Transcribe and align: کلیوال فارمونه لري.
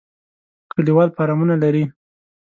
کلیوال 0.71 1.09
فارمونه 1.15 1.55
لري. 1.63 1.83